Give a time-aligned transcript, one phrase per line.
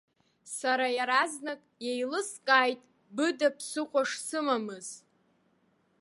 [0.57, 2.79] Сара иаразнак иеилыскааит
[3.15, 4.87] быда ԥсыхәа шсымамыз.